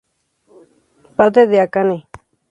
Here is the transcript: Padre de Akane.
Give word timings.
Padre 1.17 1.45
de 1.45 1.59
Akane. 1.61 1.97